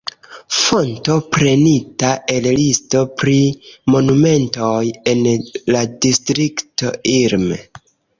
Fonto 0.59 1.15
prenita 1.33 2.13
el 2.35 2.47
listo 2.59 3.01
pri 3.23 3.35
monumentoj 3.97 4.79
en 5.13 5.21
la 5.77 5.85
Distrikto 6.07 6.95
Ilm. 7.19 7.45